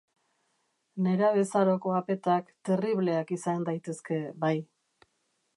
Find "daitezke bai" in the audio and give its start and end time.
3.71-4.55